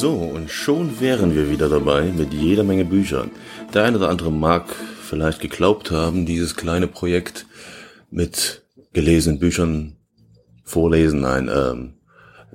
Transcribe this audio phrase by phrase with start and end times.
[0.00, 3.30] So, und schon wären wir wieder dabei mit jeder Menge Büchern.
[3.74, 4.64] Der eine oder andere mag
[5.02, 7.44] vielleicht geglaubt haben, dieses kleine Projekt
[8.10, 8.62] mit
[8.94, 9.96] gelesenen Büchern
[10.64, 11.92] vorlesen, nein, ähm,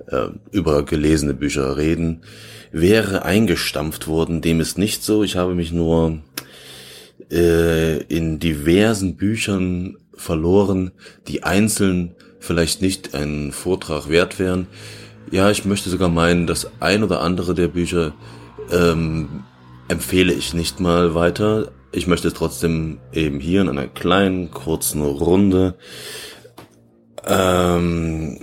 [0.08, 2.22] äh, über gelesene Bücher reden,
[2.72, 4.40] wäre eingestampft worden.
[4.40, 5.22] Dem ist nicht so.
[5.22, 6.18] Ich habe mich nur
[7.30, 10.90] äh, in diversen Büchern verloren,
[11.28, 14.66] die einzeln vielleicht nicht einen Vortrag wert wären.
[15.30, 18.14] Ja, ich möchte sogar meinen, dass ein oder andere der Bücher
[18.70, 19.44] ähm,
[19.88, 21.72] empfehle ich nicht mal weiter.
[21.92, 25.74] Ich möchte es trotzdem eben hier in einer kleinen, kurzen Runde
[27.24, 28.38] ähm,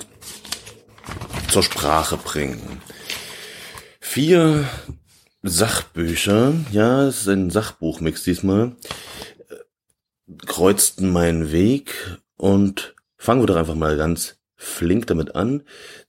[1.50, 2.82] zur Sprache bringen.
[4.00, 4.68] Vier
[5.42, 8.76] Sachbücher, ja, es ist ein Sachbuchmix diesmal,
[10.46, 11.94] kreuzten meinen Weg
[12.38, 15.64] und fangen wir doch einfach mal ganz flink damit an,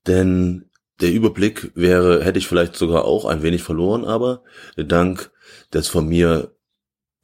[0.06, 4.42] denn der Überblick wäre, hätte ich vielleicht sogar auch ein wenig verloren, aber
[4.76, 5.30] dank
[5.72, 6.54] des von mir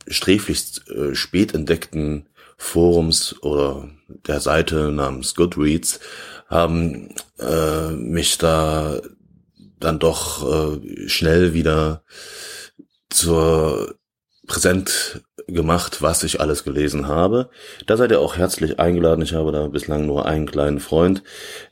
[0.08, 6.00] sträflichst äh, spät entdeckten Forums oder der Seite namens Goodreads
[6.48, 9.00] haben äh, mich da
[9.78, 12.04] dann doch äh, schnell wieder
[13.08, 13.94] zur
[14.46, 17.50] präsent gemacht, was ich alles gelesen habe.
[17.86, 19.22] Da seid ihr auch herzlich eingeladen.
[19.22, 21.22] Ich habe da bislang nur einen kleinen Freund.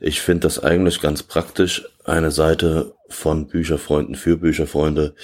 [0.00, 1.88] Ich finde das eigentlich ganz praktisch.
[2.04, 5.14] Eine Seite von Bücherfreunden für Bücherfreunde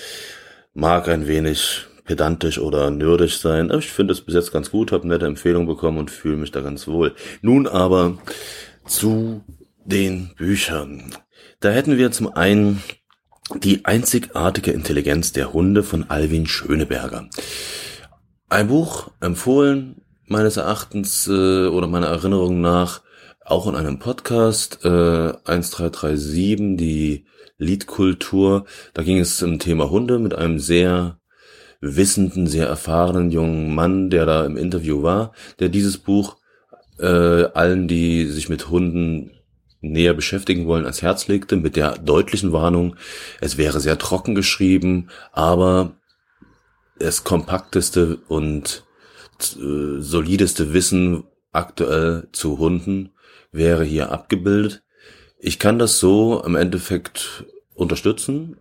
[0.75, 4.93] mag ein wenig pedantisch oder nerdig sein, aber ich finde es bis jetzt ganz gut,
[4.93, 7.15] habe nette Empfehlungen bekommen und fühle mich da ganz wohl.
[7.41, 8.19] Nun aber
[8.87, 9.43] zu
[9.85, 11.15] den Büchern.
[11.61, 12.83] Da hätten wir zum einen
[13.55, 17.29] die einzigartige Intelligenz der Hunde von Alwin Schöneberger.
[18.55, 19.97] Ein Buch empfohlen,
[20.29, 23.03] meines Erachtens äh, oder meiner Erinnerung nach,
[23.45, 27.25] auch in einem Podcast äh, 1337, die
[27.59, 28.65] Liedkultur.
[28.93, 31.19] Da ging es zum Thema Hunde mit einem sehr
[31.81, 36.37] wissenden, sehr erfahrenen jungen Mann, der da im Interview war, der dieses Buch
[37.01, 39.33] äh, allen, die sich mit Hunden
[39.81, 42.95] näher beschäftigen wollen, ans Herz legte, mit der deutlichen Warnung,
[43.41, 45.97] es wäre sehr trocken geschrieben, aber
[46.99, 48.84] das kompakteste und
[49.56, 53.10] äh, solideste Wissen aktuell zu Hunden
[53.53, 54.82] wäre hier abgebildet.
[55.38, 57.44] Ich kann das so im Endeffekt
[57.75, 58.56] unterstützen,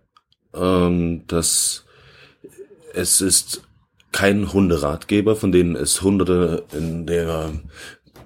[0.54, 1.84] ähm, dass
[2.92, 3.62] es ist
[4.12, 7.52] kein Hunderatgeber, von denen es hunderte in der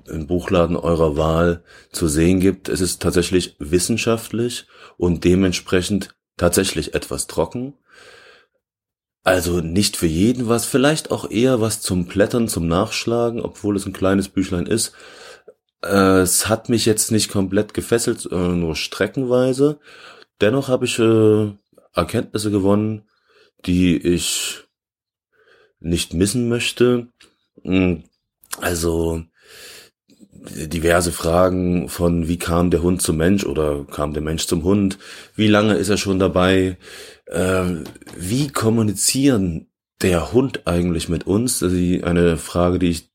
[0.06, 2.68] im Buchladen eurer Wahl zu sehen gibt.
[2.68, 7.74] Es ist tatsächlich wissenschaftlich und dementsprechend tatsächlich etwas trocken.
[9.28, 13.84] Also nicht für jeden was, vielleicht auch eher was zum Blättern, zum Nachschlagen, obwohl es
[13.84, 14.94] ein kleines Büchlein ist.
[15.84, 19.80] Äh, es hat mich jetzt nicht komplett gefesselt, äh, nur streckenweise.
[20.40, 21.52] Dennoch habe ich äh,
[21.92, 23.02] Erkenntnisse gewonnen,
[23.66, 24.64] die ich
[25.78, 27.08] nicht missen möchte.
[27.62, 28.04] Hm,
[28.62, 29.24] also
[30.66, 34.98] diverse Fragen von wie kam der Hund zum Mensch oder kam der Mensch zum Hund,
[35.34, 36.76] wie lange ist er schon dabei,
[37.26, 37.64] äh,
[38.16, 39.68] wie kommunizieren
[40.00, 41.58] der Hund eigentlich mit uns?
[41.58, 43.10] Das ist eine Frage, die ich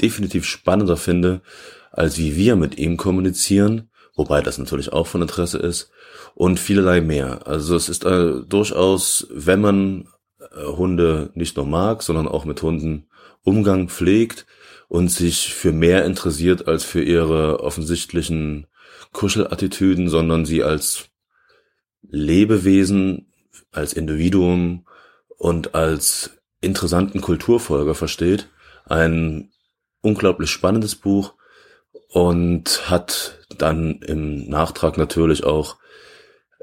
[0.00, 1.42] definitiv spannender finde,
[1.90, 5.90] als wie wir mit ihm kommunizieren, wobei das natürlich auch von Interesse ist
[6.34, 7.46] und vielerlei mehr.
[7.46, 10.08] Also es ist äh, durchaus, wenn man
[10.38, 13.06] äh, Hunde nicht nur mag, sondern auch mit Hunden
[13.44, 14.46] Umgang pflegt,
[14.92, 18.66] und sich für mehr interessiert als für ihre offensichtlichen
[19.12, 21.06] Kuschelattitüden, sondern sie als
[22.02, 23.32] Lebewesen,
[23.70, 24.86] als Individuum
[25.38, 28.50] und als interessanten Kulturfolger versteht.
[28.84, 29.50] Ein
[30.02, 31.36] unglaublich spannendes Buch
[32.10, 35.78] und hat dann im Nachtrag natürlich auch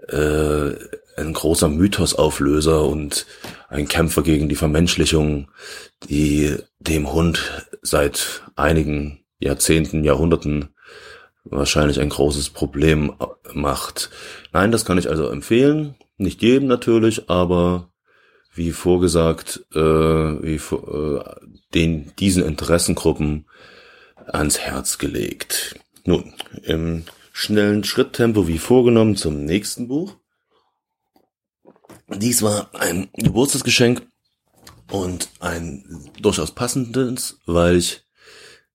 [0.07, 0.75] äh,
[1.17, 3.25] ein großer Mythosauflöser und
[3.69, 5.49] ein Kämpfer gegen die Vermenschlichung,
[6.07, 10.69] die dem Hund seit einigen Jahrzehnten, Jahrhunderten
[11.43, 13.13] wahrscheinlich ein großes Problem
[13.53, 14.09] macht.
[14.51, 15.95] Nein, das kann ich also empfehlen.
[16.17, 17.91] Nicht jedem natürlich, aber
[18.53, 21.23] wie vorgesagt, äh, wie äh,
[21.73, 23.45] den diesen Interessengruppen
[24.27, 25.79] ans Herz gelegt.
[26.05, 26.33] Nun,
[26.63, 30.17] im schnellen Schritttempo wie vorgenommen zum nächsten Buch.
[32.09, 34.08] Dies war ein Geburtstagsgeschenk
[34.91, 38.03] und ein durchaus passendes, weil ich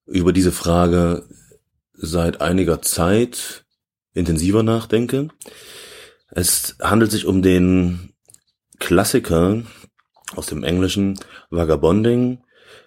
[0.05, 1.27] über diese Frage
[1.93, 3.65] seit einiger Zeit
[4.13, 5.29] intensiver nachdenke.
[6.29, 8.13] Es handelt sich um den
[8.79, 9.63] Klassiker
[10.35, 11.19] aus dem Englischen
[11.49, 12.39] Vagabonding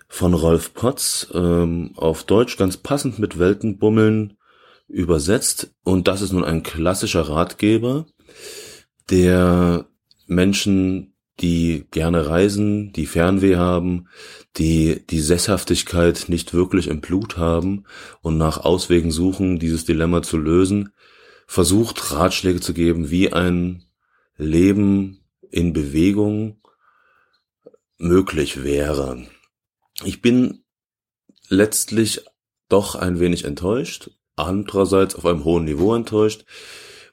[0.08, 4.38] von Rolf Potts, ähm, auf Deutsch ganz passend mit Weltenbummeln
[4.88, 5.74] übersetzt.
[5.84, 8.06] Und das ist nun ein klassischer Ratgeber
[9.10, 9.86] der
[10.26, 14.08] Menschen, die gerne reisen, die Fernweh haben,
[14.56, 17.84] die die Sesshaftigkeit nicht wirklich im Blut haben
[18.22, 20.92] und nach Auswegen suchen, dieses Dilemma zu lösen,
[21.46, 23.84] versucht Ratschläge zu geben, wie ein
[24.36, 25.20] Leben
[25.50, 26.60] in Bewegung
[27.98, 29.26] möglich wäre.
[30.04, 30.64] Ich bin
[31.48, 32.24] letztlich
[32.68, 36.44] doch ein wenig enttäuscht, andererseits auf einem hohen Niveau enttäuscht,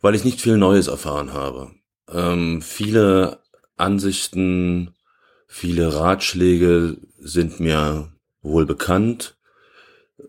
[0.01, 1.72] weil ich nicht viel Neues erfahren habe.
[2.12, 3.39] Ähm, viele
[3.77, 4.94] Ansichten,
[5.48, 8.12] viele Ratschläge sind mir
[8.42, 9.36] wohl bekannt,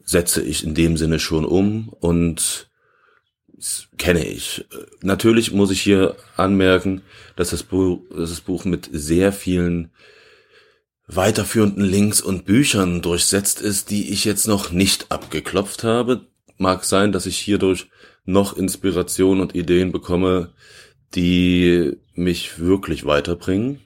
[0.02, 2.69] setze ich in dem Sinne schon um und
[3.96, 4.66] kenne ich.
[5.00, 7.02] Natürlich muss ich hier anmerken,
[7.37, 9.90] dass das Buch, dass das Buch mit sehr vielen
[11.06, 16.26] weiterführenden Links und Büchern durchsetzt ist, die ich jetzt noch nicht abgeklopft habe.
[16.58, 17.88] Mag sein, dass ich hierdurch
[18.25, 20.52] noch Inspiration und Ideen bekomme,
[21.17, 23.81] die mich wirklich weiterbringen.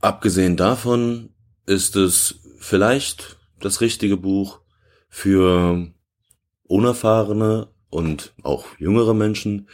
[0.00, 1.30] Abgesehen davon
[1.66, 4.60] ist es vielleicht das richtige Buch
[5.08, 5.88] für
[6.62, 9.68] unerfahrene und auch jüngere Menschen,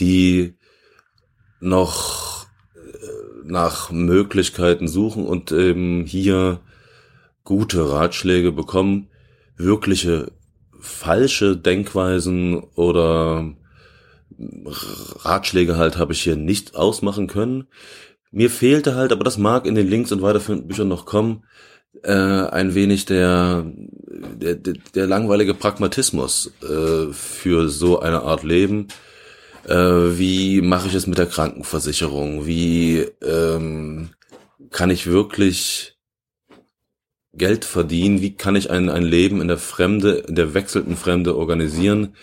[0.00, 0.54] die
[1.60, 2.78] noch äh,
[3.44, 6.60] nach Möglichkeiten suchen und eben hier
[7.44, 9.10] gute Ratschläge bekommen,
[9.56, 10.32] wirkliche
[10.80, 13.54] falsche Denkweisen oder
[14.38, 17.66] Ratschläge halt habe ich hier nicht ausmachen können.
[18.30, 21.44] Mir fehlte halt, aber das mag in den Links und weiterführenden Büchern noch kommen,
[22.02, 28.88] äh, ein wenig der, der, der langweilige Pragmatismus äh, für so eine Art Leben.
[29.66, 29.74] Äh,
[30.18, 32.46] wie mache ich es mit der Krankenversicherung?
[32.46, 34.10] Wie ähm,
[34.70, 35.96] kann ich wirklich
[37.32, 38.20] Geld verdienen?
[38.20, 42.14] Wie kann ich ein, ein Leben in der Fremde, in der wechselnden Fremde organisieren?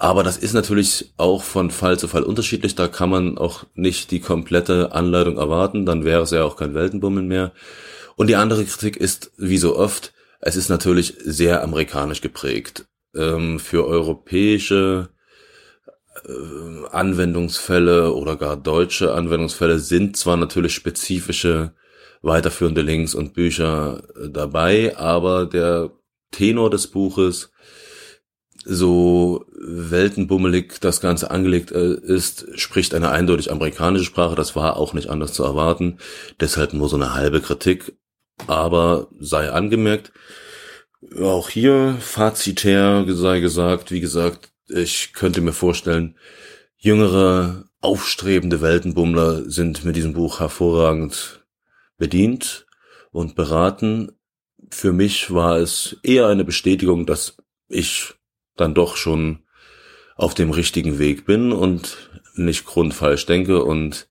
[0.00, 2.74] Aber das ist natürlich auch von Fall zu Fall unterschiedlich.
[2.74, 5.84] Da kann man auch nicht die komplette Anleitung erwarten.
[5.84, 7.52] Dann wäre es ja auch kein Weltenbummel mehr.
[8.16, 12.86] Und die andere Kritik ist, wie so oft, es ist natürlich sehr amerikanisch geprägt.
[13.14, 15.10] Ähm, für europäische
[16.24, 21.74] äh, Anwendungsfälle oder gar deutsche Anwendungsfälle sind zwar natürlich spezifische
[22.22, 25.90] weiterführende Links und Bücher äh, dabei, aber der
[26.30, 27.50] Tenor des Buches
[28.64, 34.34] so weltenbummelig das Ganze angelegt äh, ist, spricht eine eindeutig amerikanische Sprache.
[34.34, 35.98] Das war auch nicht anders zu erwarten.
[36.40, 37.94] Deshalb nur so eine halbe Kritik.
[38.46, 40.12] Aber sei angemerkt,
[41.20, 46.16] auch hier fazitär sei gesagt, wie gesagt, ich könnte mir vorstellen,
[46.76, 51.44] jüngere, aufstrebende Weltenbummler sind mit diesem Buch hervorragend
[51.98, 52.66] bedient
[53.10, 54.12] und beraten.
[54.70, 57.36] Für mich war es eher eine Bestätigung, dass
[57.68, 58.14] ich
[58.60, 59.40] dann doch schon
[60.16, 64.08] auf dem richtigen Weg bin und nicht grundfalsch denke und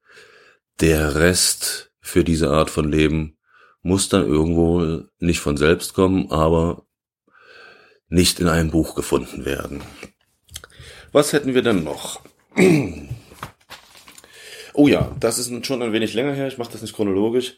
[0.79, 3.38] der Rest für diese Art von Leben
[3.82, 6.86] muss dann irgendwo nicht von selbst kommen, aber
[8.08, 9.82] nicht in einem Buch gefunden werden.
[11.12, 12.22] Was hätten wir denn noch?
[14.75, 17.58] Oh ja, das ist schon ein wenig länger her, ich mache das nicht chronologisch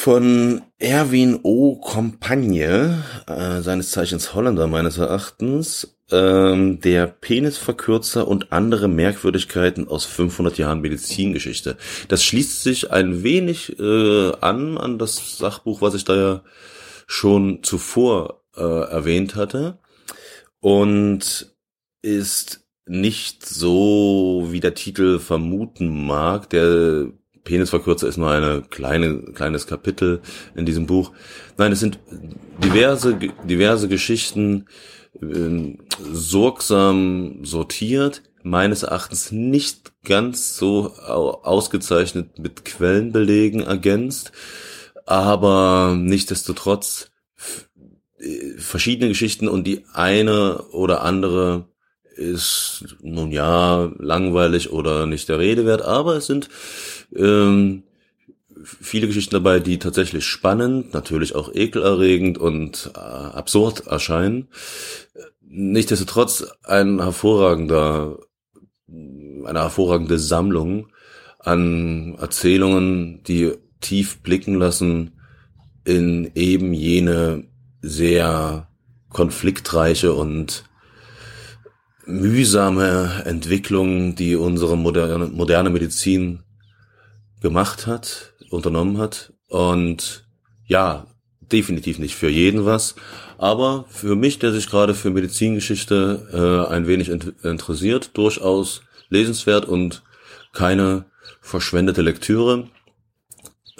[0.00, 1.76] von Erwin O.
[1.76, 10.56] Compagne, äh, seines Zeichens Holländer meines Erachtens, ähm, der Penisverkürzer und andere Merkwürdigkeiten aus 500
[10.56, 11.76] Jahren Medizingeschichte.
[12.08, 16.42] Das schließt sich ein wenig äh, an an das Sachbuch, was ich da ja
[17.06, 19.80] schon zuvor äh, erwähnt hatte
[20.60, 21.54] und
[22.00, 26.48] ist nicht so, wie der Titel vermuten mag.
[26.48, 27.12] Der
[27.44, 30.20] Penisverkürzer ist nur eine kleine, kleines Kapitel
[30.54, 31.12] in diesem Buch.
[31.56, 31.98] Nein, es sind
[32.62, 34.66] diverse, diverse Geschichten
[35.20, 35.76] äh,
[36.12, 44.32] sorgsam sortiert, meines Erachtens nicht ganz so ausgezeichnet mit Quellenbelegen ergänzt,
[45.06, 47.10] aber nichtdestotrotz
[48.18, 51.69] äh, verschiedene Geschichten und die eine oder andere
[52.20, 56.48] ist nun ja langweilig oder nicht der Rede wert, aber es sind
[57.16, 57.82] ähm,
[58.64, 64.48] viele Geschichten dabei, die tatsächlich spannend, natürlich auch ekelerregend und äh, absurd erscheinen.
[65.40, 68.18] Nichtsdestotrotz ein hervorragender,
[68.86, 70.88] eine hervorragende Sammlung
[71.38, 75.12] an Erzählungen, die tief blicken lassen
[75.84, 77.44] in eben jene
[77.80, 78.68] sehr
[79.08, 80.69] konfliktreiche und
[82.06, 86.40] mühsame Entwicklung, die unsere moderne, moderne Medizin
[87.40, 89.32] gemacht hat, unternommen hat.
[89.48, 90.24] Und
[90.66, 91.06] ja,
[91.40, 92.94] definitiv nicht für jeden was.
[93.38, 99.64] Aber für mich, der sich gerade für Medizingeschichte äh, ein wenig int interessiert, durchaus lesenswert
[99.64, 100.02] und
[100.52, 101.06] keine
[101.40, 102.68] verschwendete Lektüre.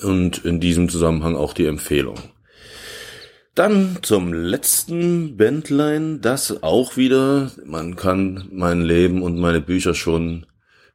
[0.02, 2.16] Und in diesem Zusammenhang auch die Empfehlung.
[3.60, 10.46] Dann zum letzten Bändlein, das auch wieder, man kann mein Leben und meine Bücher schon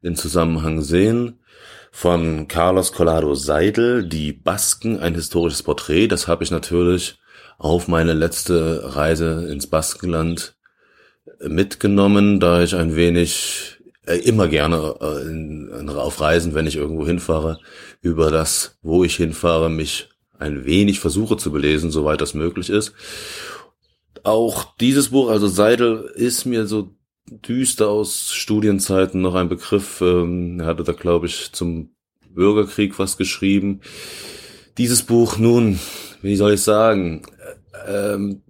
[0.01, 1.37] in Zusammenhang sehen,
[1.91, 6.07] von Carlos Collado Seidel, Die Basken, ein historisches Porträt.
[6.07, 7.19] Das habe ich natürlich
[7.59, 10.55] auf meine letzte Reise ins Baskenland
[11.39, 17.59] mitgenommen, da ich ein wenig äh, immer gerne äh, auf Reisen, wenn ich irgendwo hinfahre,
[18.01, 22.93] über das, wo ich hinfahre, mich ein wenig versuche zu belesen, soweit das möglich ist.
[24.23, 26.95] Auch dieses Buch, also Seidel, ist mir so
[27.27, 30.01] düster aus Studienzeiten noch ein Begriff.
[30.01, 31.95] Ähm, er hatte da, glaube ich, zum
[32.29, 33.81] Bürgerkrieg was geschrieben.
[34.77, 35.79] Dieses Buch nun,
[36.21, 37.23] wie soll ich sagen,
[37.87, 38.41] ähm,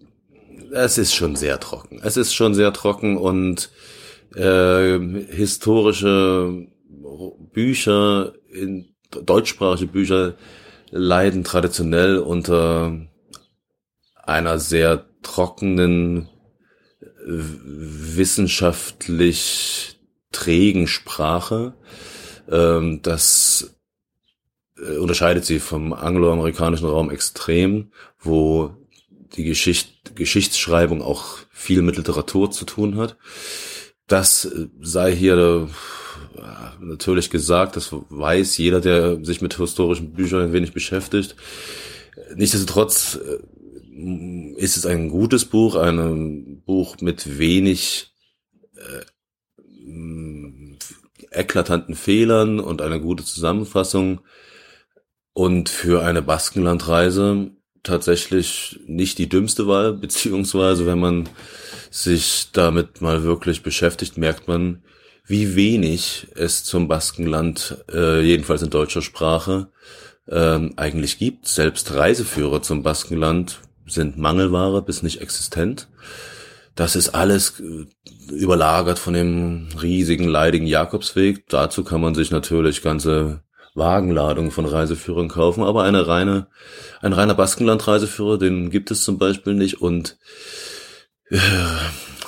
[0.72, 2.00] es ist schon sehr trocken.
[2.04, 3.70] Es ist schon sehr trocken und
[4.36, 5.00] äh,
[5.30, 6.68] historische
[7.54, 10.36] Bücher, in, deutschsprachige Bücher
[10.96, 12.98] leiden traditionell unter
[14.24, 16.30] einer sehr trockenen,
[17.26, 20.00] wissenschaftlich
[20.32, 21.74] trägen Sprache.
[22.50, 23.76] Ähm, das
[24.78, 28.76] äh, unterscheidet sie vom angloamerikanischen Raum extrem, wo
[29.36, 33.18] die Geschicht, Geschichtsschreibung auch viel mit Literatur zu tun hat.
[34.08, 34.48] Das
[34.80, 35.68] sei hier äh,
[36.80, 41.36] natürlich gesagt, das weiß jeder, der sich mit historischen Büchern ein wenig beschäftigt.
[42.36, 43.40] Nichtsdestotrotz äh,
[44.58, 48.14] ist es ein gutes Buch, ein Buch mit wenig
[48.76, 49.06] äh,
[51.32, 54.22] eklatanten Fehlern und eine gute Zusammenfassung.
[55.34, 57.52] Und für eine Baskenlandreise
[57.84, 61.30] tatsächlich nicht die dümmste Wahl, beziehungsweise wenn man
[61.92, 64.84] sich damit mal wirklich beschäftigt, merkt man,
[65.28, 69.68] wie wenig es zum Baskenland, äh, jedenfalls in deutscher Sprache,
[70.28, 71.48] äh, eigentlich gibt.
[71.48, 75.88] Selbst Reiseführer zum Baskenland sind Mangelware bis nicht existent.
[76.76, 77.86] Das ist alles äh,
[78.34, 81.48] überlagert von dem riesigen, leidigen Jakobsweg.
[81.48, 83.42] Dazu kann man sich natürlich ganze
[83.76, 86.48] Wagenladung von Reiseführern kaufen, aber eine reine,
[87.02, 90.18] ein reiner Baskenland-Reiseführer, den gibt es zum Beispiel nicht und
[91.30, 91.38] äh,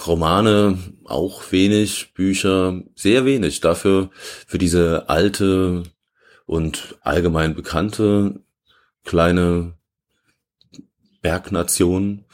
[0.08, 3.62] Romane auch wenig, Bücher sehr wenig.
[3.62, 4.10] Dafür
[4.46, 5.84] für diese alte
[6.46, 8.40] und allgemein bekannte
[9.04, 9.74] kleine
[11.22, 12.26] Bergnation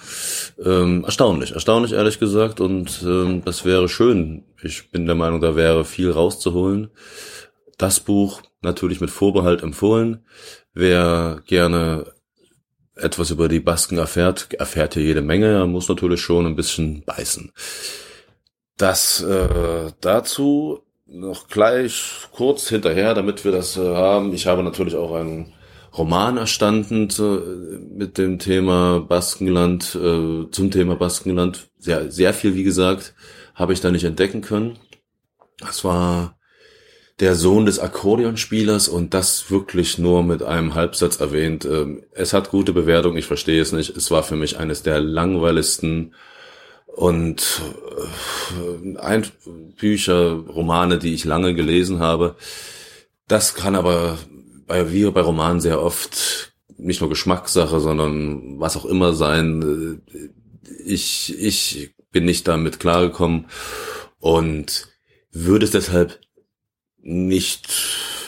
[0.63, 4.43] ähm, erstaunlich, erstaunlich ehrlich gesagt und ähm, das wäre schön.
[4.61, 6.91] Ich bin der Meinung, da wäre viel rauszuholen.
[7.77, 10.23] Das Buch natürlich mit Vorbehalt empfohlen.
[10.73, 12.12] Wer gerne
[12.95, 15.47] etwas über die Basken erfährt, erfährt hier jede Menge.
[15.47, 17.51] Er muss natürlich schon ein bisschen beißen.
[18.77, 24.33] Das äh, dazu noch gleich kurz hinterher, damit wir das äh, haben.
[24.33, 25.53] Ich habe natürlich auch einen
[25.95, 27.39] Roman erstanden zu,
[27.91, 31.69] mit dem Thema Baskenland, äh, zum Thema Baskenland.
[31.77, 33.13] Sehr, sehr viel, wie gesagt,
[33.53, 34.79] habe ich da nicht entdecken können.
[35.59, 36.35] Das war
[37.19, 41.65] der Sohn des Akkordeonspielers und das wirklich nur mit einem Halbsatz erwähnt.
[41.65, 43.95] Ähm, es hat gute Bewertung, ich verstehe es nicht.
[43.95, 46.13] Es war für mich eines der langweiligsten
[46.87, 47.61] und
[48.95, 49.25] äh, ein
[49.77, 52.35] Bücher, Romane, die ich lange gelesen habe.
[53.27, 54.17] Das kann aber
[54.67, 60.01] bei wie bei Romanen sehr oft nicht nur Geschmackssache, sondern was auch immer sein.
[60.85, 63.45] Ich, ich bin nicht damit klargekommen
[64.19, 64.89] und
[65.31, 66.19] würde es deshalb
[67.03, 67.67] nicht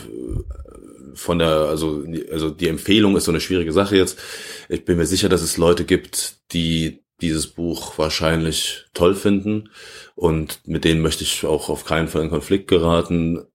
[0.03, 4.19] äh, von der, also, also die Empfehlung ist so eine schwierige Sache jetzt.
[4.69, 9.69] Ich bin mir sicher, dass es Leute gibt, die dieses Buch wahrscheinlich toll finden
[10.15, 13.45] und mit denen möchte ich auch auf keinen Fall in Konflikt geraten.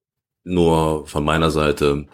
[0.42, 2.06] Nur von meiner Seite,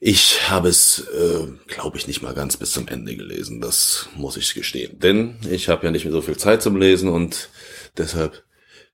[0.00, 3.60] ich habe es, äh, glaube ich, nicht mal ganz bis zum Ende gelesen.
[3.60, 4.98] Das muss ich gestehen.
[4.98, 7.50] Denn ich habe ja nicht mehr so viel Zeit zum Lesen und
[7.98, 8.44] deshalb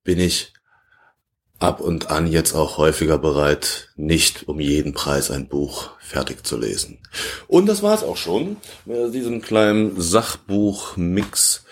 [0.03, 0.53] bin ich
[1.63, 6.59] ab und an jetzt auch häufiger bereit, nicht um jeden Preis ein Buch fertig zu
[6.59, 6.99] lesen.
[7.47, 11.65] Und das war's auch schon mit diesem kleinen Sachbuch-Mix.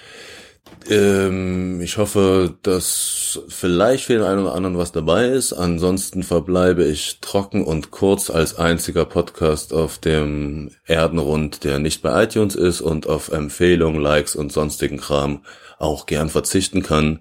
[0.89, 5.53] Ähm, ich hoffe, dass vielleicht für den einen oder anderen was dabei ist.
[5.53, 12.25] Ansonsten verbleibe ich trocken und kurz als einziger Podcast auf dem Erdenrund, der nicht bei
[12.25, 15.45] iTunes ist und auf Empfehlungen, Likes und sonstigen Kram
[15.79, 17.21] auch gern verzichten kann.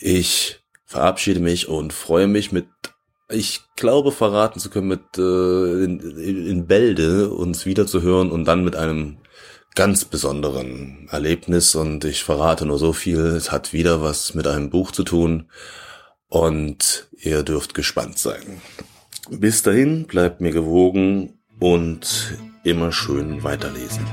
[0.00, 2.66] Ich verabschiede mich und freue mich mit,
[3.30, 8.74] ich glaube verraten zu können, mit äh, in, in Bälde uns wiederzuhören und dann mit
[8.74, 9.18] einem
[9.74, 14.70] ganz besonderen Erlebnis und ich verrate nur so viel, es hat wieder was mit einem
[14.70, 15.50] Buch zu tun.
[16.28, 18.60] und ihr dürft gespannt sein.
[19.30, 24.04] Bis dahin bleibt mir gewogen und immer schön weiterlesen.